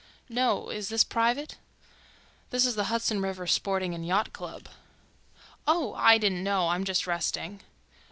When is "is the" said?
2.65-2.85